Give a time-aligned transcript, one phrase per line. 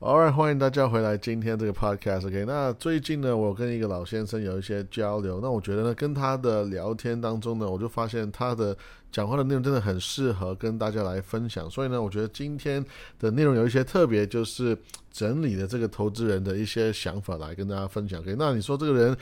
[0.00, 2.24] Alright，欢迎大家回来今天这个 podcast。
[2.28, 5.40] OK，那最近呢，我跟一个老先生有一些交流。
[5.42, 8.76] 那我觉得呢，跟他的聊天当中呢，我就发现他的
[9.10, 11.68] 讲话的内容真的很适合跟大家来分享。
[11.68, 12.82] 所以呢，我觉得今天
[13.18, 14.78] 的内容有一些特别，就是
[15.10, 18.20] 整理的这个投资人的一些想法来跟大家分享。
[18.20, 19.16] OK，那你说这个人？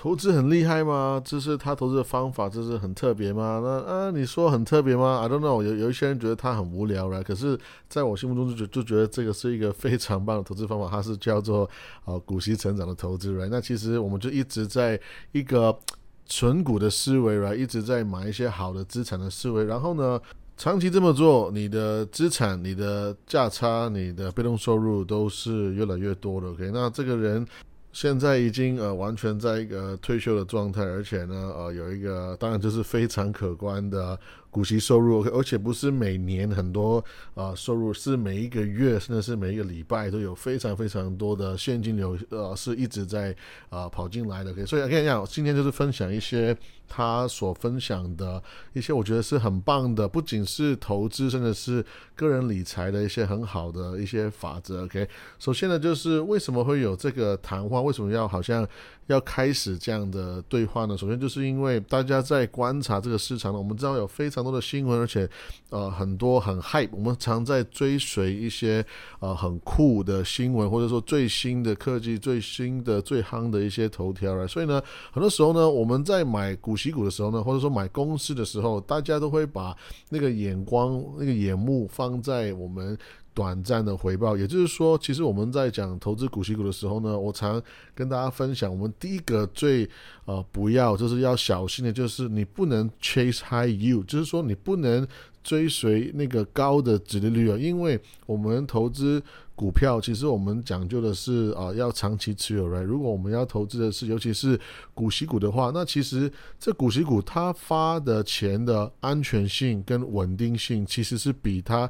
[0.00, 1.20] 投资很厉害吗？
[1.22, 3.60] 这是他投资的方法，这是很特别吗？
[3.62, 5.62] 那啊，你说很特别吗？I don't know。
[5.62, 11.68] 有有一些人觉得他很无聊了，可是在我心目中就觉就觉得这个是一个非常棒的投资方法，它是叫做
[12.06, 13.30] 啊股息成长的投资。
[13.30, 13.50] Right？
[13.50, 14.98] 那其实我们就一直在
[15.32, 15.78] 一个
[16.24, 19.64] 纯股的思维来一直在买一些好的资产的思维。
[19.64, 20.18] 然后呢，
[20.56, 26.48] 长期这么做，你的资产、你的价差、你的被动收入都是越来越多的。
[26.48, 26.70] OK？
[26.72, 27.46] 那这个人。
[27.92, 34.18] 现在已经呃完全在一个退休的状态，而且呢呃有一个当然就是非常可观的。
[34.50, 37.02] 股息收入，而且不是每年很多
[37.34, 43.34] 啊收入，是每一个月甚至是每一个礼拜都有非常非常多的现金流，呃，是一直在
[43.68, 44.66] 啊跑进来的 OK。
[44.66, 46.56] 所以跟你讲，今天就是分享一些
[46.88, 51.84] 他所分享的一些我觉得是很棒的，不仅是投资，甚至是
[52.16, 54.84] 个人理财的一些很好的一些法则。
[54.84, 57.80] OK，首先呢，就是为什么会有这个谈话？
[57.80, 58.66] 为什么要好像？
[59.06, 60.96] 要开始这样的对话呢？
[60.96, 65.28] 首先就是因为大家在观察这个市场呢，我们知道有非常多的新闻，而且
[65.70, 68.84] 呃很多很 hype，我们常在追随一些
[69.18, 74.46] 呃很酷的新闻，或者说最新的科技、最新的最夯的一些头条了。
[74.46, 79.76] 所以呢，很多时候呢，我们在买股息股的时候呢，或者说买公司的时候，大家都会把
[80.08, 82.98] 那个眼光、那个眼目放在我们。
[83.32, 87.62] 短暂的回报，也就是说，其实我们在讲投资股息股的时候呢，我常
[87.94, 89.88] 跟大家分享，我们第一个最
[90.24, 95.06] 呃不要就是要小心的，就是你不能 chase high yield，就是说你不能
[95.42, 99.22] 追随那个高的值利率啊，因为我们投资
[99.54, 104.58] 股票，其实我们讲究的是啊要长期持有来如果我们要投资的是，尤其是
[104.92, 111.88] 股息股的话，那其实这股息股它发的钱的安全性跟稳定性，其实是比它。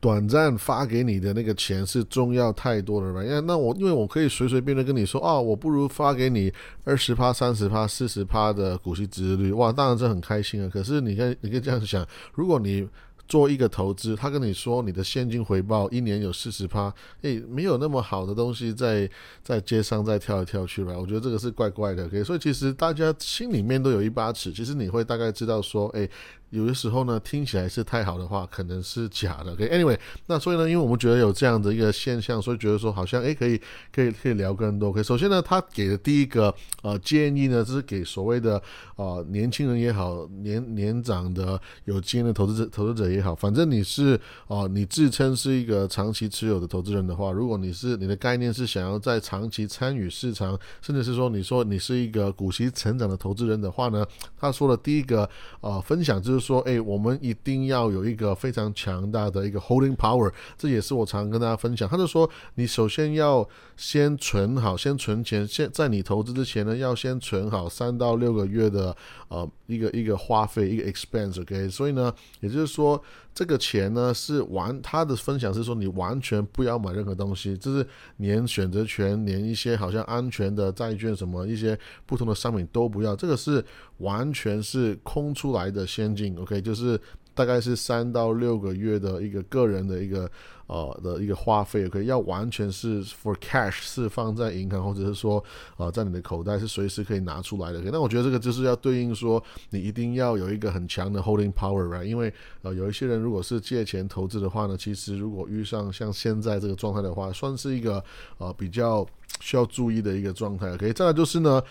[0.00, 3.22] 短暂发给你的那个钱是重要太多了吧？
[3.22, 6.50] 因为那我因为我可以随随便便跟你说哦，我不如发给你
[6.84, 10.70] 二十趴、三十趴、四十趴的股息值率，哇，当然是很开心啊。
[10.72, 12.88] 可是你看，你可以这样想，如果你
[13.28, 16.90] 做一个投资，他跟你说你的现金回报一年有四十趴，
[17.20, 19.08] 诶，没有那么好的东西在
[19.42, 20.94] 在街上再跳来跳去吧？
[20.98, 22.06] 我觉得这个是怪怪的。
[22.06, 26.08] OK，所以其实大家心里面都有一把尺，其实你会大概知道说，诶。
[26.50, 29.52] 有的时候呢，听起来是太好的话，可能是假的。
[29.52, 29.96] OK，Anyway，
[30.26, 33.60] 那所以呢，因为我们觉得有这样的一个现象，所以觉得说好像诶可以
[33.92, 34.88] 可以可以聊更多。
[34.88, 36.52] OK，首先呢，他给的第一个
[36.82, 38.60] 呃建议呢，就是给所谓的
[38.96, 54.04] 呃年轻人也好，年年长的有经验的投资者投资者也好，反正你是哦你自称是一个长期持有的投资人的话，如果你是你的概念是想要在长期参与市场，甚至是说你说你是一个股息成长的投资人的话呢，
[54.36, 56.39] 他说的第一个呃分享就是。
[56.40, 61.88] 说，哎，我们一定要有一个非常强大的一个 holding power，这也是我常跟大家分享。
[61.88, 63.46] 他就说，你首先要
[63.76, 68.96] 先存好，先存钱，先在你投资之前呢，要先存好三到六个月的
[69.28, 71.68] 呃一个一个花费，一个 expense，OK。
[71.68, 73.00] 所以呢，也就是说，
[73.34, 77.86] 这个钱呢是完，他的分享是说，你完全不要买任何东西，就是
[78.16, 83.64] 连选择权，连一些好像安全的债券什么一些不同的商品都不要，这个是
[84.00, 86.36] 完全是空出来的现金。
[86.38, 87.00] OK，就是
[87.34, 90.30] 大概是三到六个月的一个个人的一个
[90.66, 95.42] 呃的一个花费，OK，要完全是 for cash，是放在银行或者是说
[95.76, 97.78] 呃在你的口袋是随时可以拿出来的。
[97.78, 102.04] OK，那我觉得这个就是要对应说你一定要有一个很强的 holding power，right？
[102.04, 108.02] 因为呃有一些人如果是借钱投资的话呢，其实如果遇上像现在这个状态的话，算是一个
[108.38, 109.06] 呃比较
[109.40, 110.72] 需要注意的一个状态。
[110.74, 111.62] OK，再来就是呢。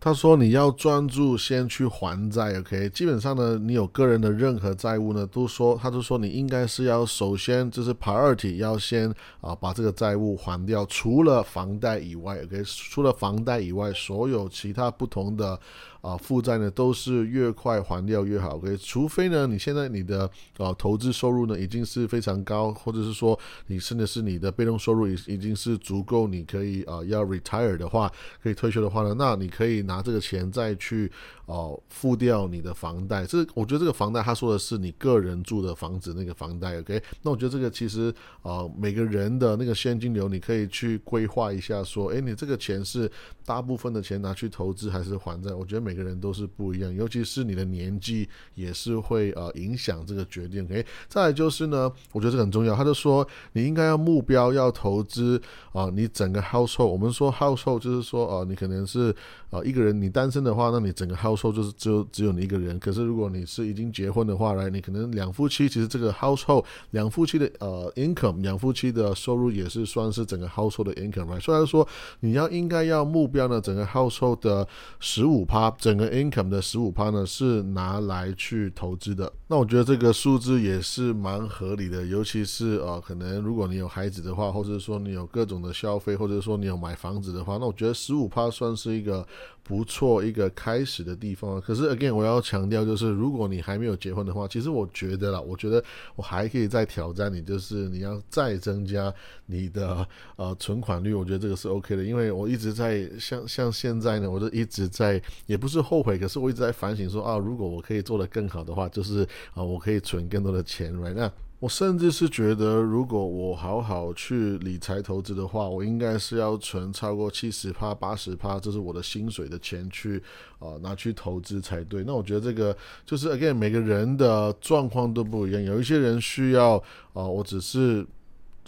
[0.00, 2.88] 他说：“你要专注先去还债，OK？
[2.90, 12.62] 基本上呢，你有个人的任何债务呢，都说他就说你应该是要首先就是 priority 要先啊把这个债务还掉，除了房贷以外，OK？
[12.64, 15.58] 除了房贷以外，所有其他不同的。”
[16.00, 18.76] 啊，负债呢都是越快还掉越好，OK？
[18.76, 23.36] 除非呢，你现在你的啊投资收入呢已经是非常高，或者是说
[23.66, 28.10] 你甚至是你的被动收入已已经是足够，你可以啊要 retire 的话，
[28.40, 31.10] 可以退休的话呢，那你可以拿这个钱再去
[31.46, 33.26] 哦付掉你的房贷。
[33.26, 37.02] 这我觉得这个房贷他说的是你个人住的房子那个房贷，OK？
[37.22, 43.10] 那我觉得这个其实啊每个人的那个现金流你可以去规划一下，说，哎，你这个钱是
[43.44, 45.52] 大部分的钱拿去投资还是还债？
[45.52, 45.87] 我觉得。
[45.88, 50.62] 每个人都是不一样，尤其是你的年纪也是会呃影响这个决定。
[50.64, 52.76] OK，再来就是呢，我觉得这很重要。
[52.76, 55.40] 他就说你应该要目标要投资
[55.72, 59.14] 啊，你整个 household，我们说 household 就是说呃，你可能是
[59.48, 62.78] 呃一个人，你单身的话，那你整个 household 就是只有只有你一个人。
[62.78, 71.40] 可是如果你是已经结婚的话，来，你可能两夫妻，其实这个 household 两夫妻的呃 income，两夫妻的收入也是算是整个 household 的 income。
[71.40, 71.86] 所以说
[72.20, 74.66] 你要应该要目标呢，整个 household 的
[75.00, 79.32] 十五趴，整个 income 的十五趴呢是拿来去投资的。
[79.46, 89.26] 那我觉得这个数字也是蛮合理的，尤其是呃，可能如果你有孩子的话，或者说你有各种的消费，或者说你有买房子的话，那我觉得十五趴算是一个
[89.68, 91.60] 不错一个开始的地方。
[91.60, 95.84] 可是 again，我要强调就是，如果你还没有结婚的话，其实我觉得啦，我觉得
[96.16, 99.12] 我还可以再挑战你，就是你要再增加
[99.44, 109.28] 你的呃存款率，我觉得这个是 OK 的，因为我一直在像像现在呢，我就一直在也不是后悔，可是我一直在反省说啊，如果我可以做得更好的话，就是。
[109.52, 111.12] 啊，我可以存更多的钱，right？
[111.12, 111.30] 那
[111.60, 120.22] 我甚至是觉得，如果我好好去理财投资的话，我应该是要存超过七十趴、八十趴，这是我的薪水的钱去
[120.58, 122.04] 啊拿去投资才对。
[122.04, 126.76] 那我觉得这个就是 again，每个人的状况都不一样，有一些人需要
[127.12, 128.06] 啊，我只是。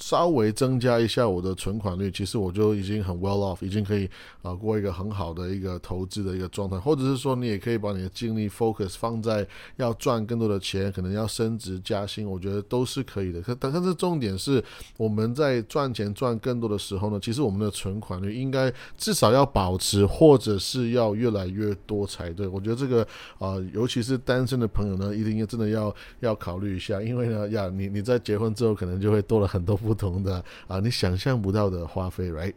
[0.01, 4.09] 稍微增加一下我的存款率，其实我就已经很 well off，已经可以
[4.41, 13.43] 啊过一个很好的一个投资的一个状态，或者是说你也可以把你的精力 focus 放在要赚更多的钱，可能要升职加薪，我觉得都是可以的。
[13.43, 14.63] 可但是重点是
[14.97, 22.47] 我们在赚钱赚更多的时候呢，其实我们的存款率应该至少要保持，或者是要越来越多才对。
[22.47, 23.07] 我觉得这个
[23.39, 29.77] 啊，尤其是单身的朋友呢，一定要真的要要考虑一下，因为呢，呀，你你在结婚之后可能就会多了很多。
[29.90, 32.55] 不不同的啊，你想象不到的花费，right？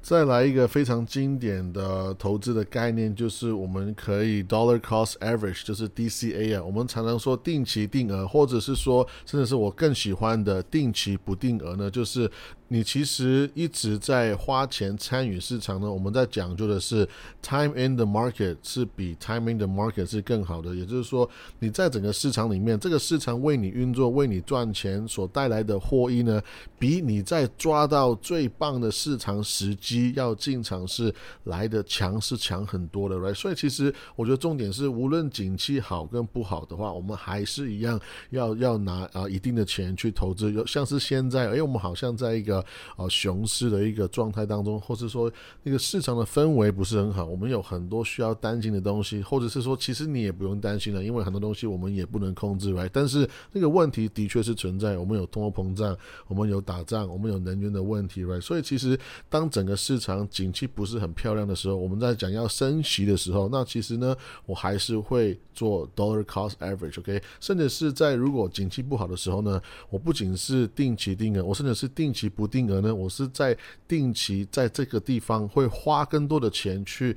[0.00, 6.64] 再来一个非常经典的投资的概念，就是我们可以 dollar cost average，就是 DCA 啊。
[6.64, 12.30] 我们常常说定期定额，或者是说，甚至是我更喜欢的定期不定额呢，就是。
[12.70, 15.90] 你其实一直在花钱参与市场呢。
[15.90, 17.08] 我们在讲究的是
[17.40, 20.74] time in the market 是比 time in the market 是更好的。
[20.74, 21.26] 也就是说，
[21.60, 26.42] 你在整个市场里面，这个市场为你运作、为你赚钱所带来的获益呢，
[26.78, 31.14] 比你在抓到最棒的市场时机要进场是
[31.44, 33.34] 来的强，是强很多的，right？
[33.34, 37.98] 所以其实我觉得重点是，无论景气好跟不好的话，我们还是一样
[38.30, 40.52] 要要拿啊一定的钱去投资。
[40.52, 42.64] 有像是现在，哎，我们好像在一个
[42.96, 45.32] 呃，熊市的一个状态当中，或是说
[45.62, 52.90] 那个市场的氛围不是很好，我们有很多需要担心的东西，或者是说其实你也不用担心了，因为很多东西我们也不能控制，right？
[52.92, 55.96] 但是那个问题的确是存在，我们有通货膨胀，
[56.26, 58.40] 我们有打仗，我们有能源的问题，right？
[58.40, 58.98] 所以其实
[59.28, 64.16] 当整个市场景气不是很漂亮的时候，我们在讲要升息的时候，那其实呢，
[64.46, 67.22] 我还是会做 dollar cost average，OK？
[67.38, 72.48] 甚至是在如果景气不好的时候呢，我不仅是定期定额，我甚至是定期不。
[72.48, 72.94] 定额呢？
[72.94, 73.54] 我是在
[73.86, 77.14] 定期在这个地方会花更多的钱去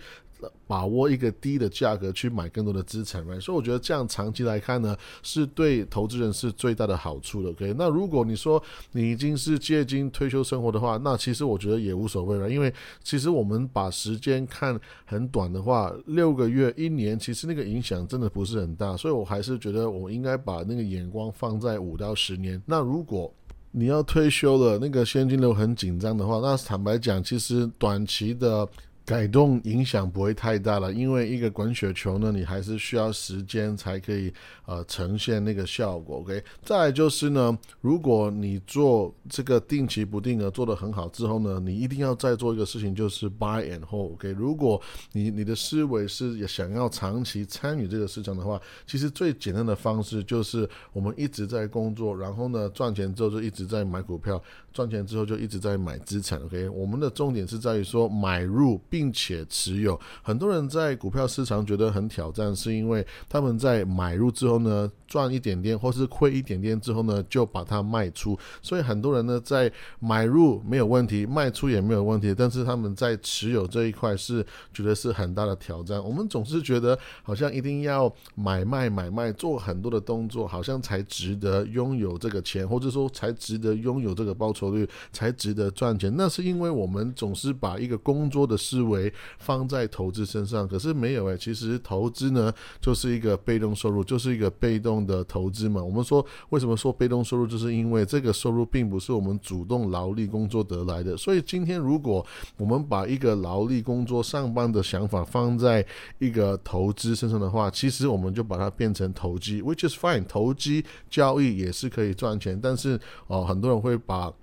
[0.68, 7.50] 把握一个低的价格去买更多的资产，所以我觉得这样长期来看呢，是对投资人是最大的好处的。
[7.50, 8.62] OK，那如果你说
[8.94, 12.74] 你已经是接近退休生活的话，那其实我觉得也无所谓了，因为
[13.04, 22.62] 其实我们把时间看很短的话，六个月、一年，其实那个影响真的不是很大，所以我还是觉得我应该把那个眼光放在五到十年。
[22.66, 23.34] 那如果
[23.72, 28.68] 你要退休了，那个现金流很紧张的话，那坦白讲，其实短期的。
[29.04, 34.32] 改动影响不会太大了，因为一个滚雪球呢，你还是需要时间才可以
[34.66, 36.20] 呃呈现那个效果。
[36.20, 44.14] OK，再来就是呢，如果你做这个定期不定额做得很好之后呢，你一定要再做一个事情，就是 buy and hold。
[44.14, 44.80] OK，如果
[45.14, 54.42] 你你的思维是也想要长期参与这个市场的话，其实最简单的方式就是我们一直在工作，然后呢赚钱之后就一直在买股票，
[54.72, 56.40] 赚钱之后就一直在买资产。
[56.44, 58.80] OK，我们的重点是在于说买入。
[58.92, 68.38] 并且持有，很多人在股票市场觉得很挑战，是因为他们在买入之后呢，赚一点点或是亏一点点之后呢，就把它卖出。
[68.62, 76.04] 所以很多人呢在买入没有问题，卖出也没有问题，但是他们在持有这一块是觉得是很大的挑战。
[76.04, 86.14] 我们总是觉得好像一定要买卖买卖做很多的动作，好像才值得拥有这个钱，或者说才值得拥有这个报酬率，才值得赚钱。
[86.18, 88.81] 那是因为我们总是把一个工作的事。
[88.82, 95.84] 视为放在投资身上，可是没有诶，其实投资呢就是一个被动收入，就是一个被动的投资嘛。
[95.84, 101.16] 我们说为什么说被动收入，就是因为这个收入并不是我们主动劳力工作得来的。
[101.16, 102.26] 所以今天如果
[102.58, 105.86] 我们把一个劳力工作上班的想法放在
[106.18, 110.26] 一个投资身上的话，其实我们就把它变成投机，which is fine。
[110.26, 114.34] 投机交易也是可以赚钱，但是哦，很多人会把。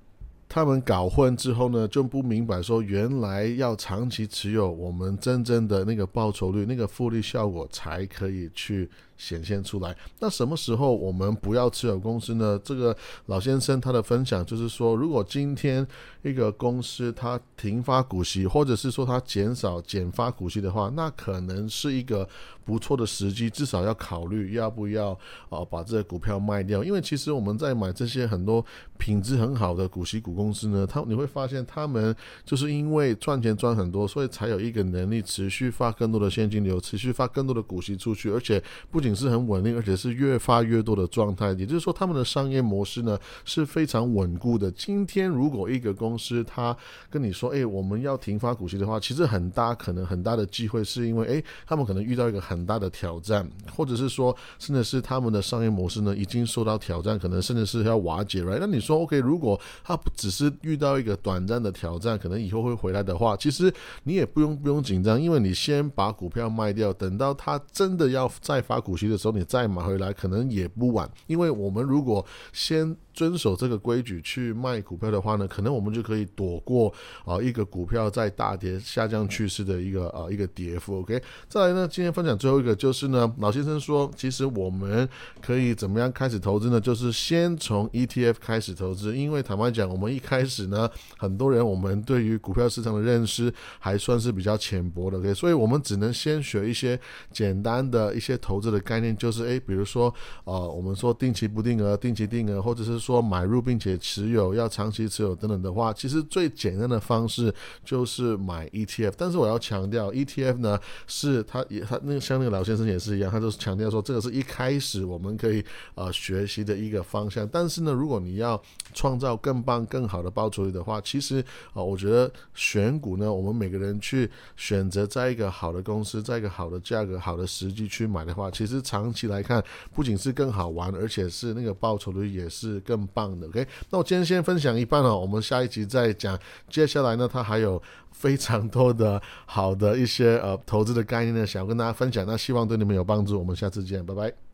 [0.48, 8.88] 他们搞混之后呢，就不明白说，原来要长期持有，我们真正的那个报酬率、那个复利效果才可以去
[9.18, 9.94] 显现出来。
[10.20, 12.58] 那什么时候我们不要持有公司呢？
[12.64, 12.96] 这个
[13.26, 15.86] 老先生他的分享就是说，如果今天
[16.22, 22.26] 一个公司它停发股息，或者是说它减少减发股息的话，那可能是一个
[22.64, 25.10] 不错的时机，至少要考虑要不要
[25.50, 26.82] 啊把这个股票卖掉。
[26.82, 28.64] 因为其实我们在买这些很多
[28.96, 30.38] 品质很好的股息股。
[30.38, 41.48] 公司呢，他你会发现他们就是因为赚钱赚很多，所以才有一个能力持续发更多的现金流，持续发更多的股息出去，而且不仅是很稳定，而且是越发越多的状态。
[41.52, 44.70] 也就是说，他们的商业模式呢是非常稳固的。
[44.72, 46.76] 今天如果一个公司他
[47.10, 58.58] 跟你说，哎，我们要停发股息的话，其实很大可能很大的机会是因为，哎，他们可能遇到一个很大的挑战，或者是说，甚至是他们的商业模式呢已经受到挑战，可能甚至是要瓦解，right？
[58.60, 63.72] 那你说，OK，如果他只是遇到一个短暂的挑战，可能以后会回来的话，其实
[64.04, 71.08] 你也不用不用紧张，因为你先把股票卖掉，等到它真的要再发股息的时候，你再买回来，可能也不晚。
[71.28, 76.94] 因为我们如果先遵守这个规矩去卖股票的话呢，可能我们就可以躲过
[77.24, 81.00] 啊一个股票在大跌下降趋势的一个啊一个跌幅。
[81.00, 85.08] OK，再来呢，今天分享最后一个就是呢，老先生说，其实我们
[85.40, 86.80] 可以怎么样开始投资呢？
[86.80, 96.96] 就是先从 ETF 开始投资，因为坦白讲，我们一开始呢，很多人我们对于股票市场的认识还算是比较浅薄的，OK，所以我们只能先学一些
[97.32, 109.14] 简单的一些投资的概念，就是诶，比如说呃，我们说定期不定额、定期定额，或者是说买入并且持有、要长期持有等等的话，其实最简单的方式就是买 ETF。
[109.16, 117.48] 但是我要强调，ETF 呢是它也它那个像那个老先生也是一样，他就是强调说这个是一开始我们可以呃学习的一个方向。
[117.48, 118.60] 但是呢，如果你要
[118.92, 133.46] 创造更棒、更好的报酬率的话，其实啊，我觉得选股呢，我们每个人去选择在一个好的公司，在一个好的价格、好的时机去买的话，其实长期来看，不仅是更好玩，而且是那个报酬率也是更棒的。
[133.48, 136.38] OK，那我今天先分享一半了，我们下一集再讲。
[136.68, 137.80] 接下来呢，它还有
[138.12, 142.24] 非常多的好的一些呃投资的概念呢，想要跟大家分享。
[142.26, 143.38] 那希望对你们有帮助。
[143.38, 144.47] 我们下次见，拜拜。